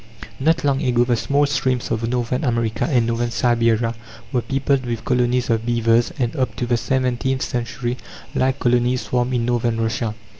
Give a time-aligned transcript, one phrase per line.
[0.39, 3.93] Not long ago the small streams of Northern America and Northern Siberia
[4.31, 7.97] were peopled with colonies of beavers, and up to the seventeenth century
[8.33, 10.15] like colonies swarmed in Northern Russia.